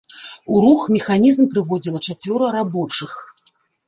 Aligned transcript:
У 0.53 0.59
рух 0.63 0.85
механізм 0.95 1.45
прыводзіла 1.51 1.99
чацвёра 2.13 2.47
рабочых. 2.57 3.11